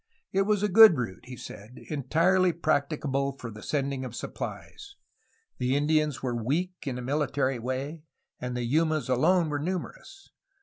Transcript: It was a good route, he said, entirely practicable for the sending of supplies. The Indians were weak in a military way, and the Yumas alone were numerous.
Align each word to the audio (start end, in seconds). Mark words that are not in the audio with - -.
It 0.31 0.47
was 0.47 0.63
a 0.63 0.67
good 0.67 0.97
route, 0.97 1.25
he 1.27 1.37
said, 1.37 1.77
entirely 1.89 2.53
practicable 2.53 3.33
for 3.33 3.51
the 3.51 3.61
sending 3.61 4.03
of 4.03 4.15
supplies. 4.15 4.95
The 5.59 5.75
Indians 5.75 6.23
were 6.23 6.33
weak 6.43 6.87
in 6.87 6.97
a 6.97 7.03
military 7.03 7.59
way, 7.59 8.01
and 8.39 8.57
the 8.57 8.65
Yumas 8.67 9.09
alone 9.09 9.47
were 9.49 9.59
numerous. 9.59 10.31